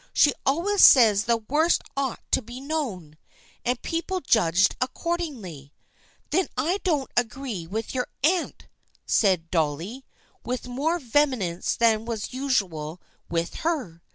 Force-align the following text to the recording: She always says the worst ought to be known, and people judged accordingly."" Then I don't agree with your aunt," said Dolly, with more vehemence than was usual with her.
She 0.13 0.33
always 0.47 0.83
says 0.83 1.25
the 1.25 1.37
worst 1.37 1.83
ought 1.95 2.21
to 2.31 2.41
be 2.41 2.59
known, 2.59 3.19
and 3.63 3.79
people 3.83 4.19
judged 4.19 4.75
accordingly."" 4.81 5.75
Then 6.31 6.47
I 6.57 6.79
don't 6.83 7.11
agree 7.15 7.67
with 7.67 7.93
your 7.93 8.07
aunt," 8.23 8.67
said 9.05 9.51
Dolly, 9.51 10.03
with 10.43 10.67
more 10.67 10.97
vehemence 10.97 11.75
than 11.75 12.05
was 12.05 12.33
usual 12.33 12.99
with 13.29 13.57
her. 13.57 14.01